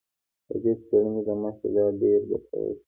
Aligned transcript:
د 0.49 0.51
دې 0.63 0.73
څېړنې 0.85 1.21
له 1.27 1.33
مخې 1.41 1.67
دا 1.75 1.85
ډېر 2.01 2.19
ګټور 2.29 2.67
دی 2.73 2.73